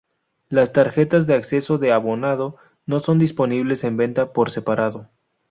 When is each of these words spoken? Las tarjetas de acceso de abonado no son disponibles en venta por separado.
Las 0.49 0.73
tarjetas 0.73 1.27
de 1.27 1.35
acceso 1.35 1.77
de 1.77 1.91
abonado 1.93 2.55
no 2.87 3.01
son 3.01 3.19
disponibles 3.19 3.83
en 3.83 3.97
venta 3.97 4.33
por 4.33 4.49
separado. 4.49 5.11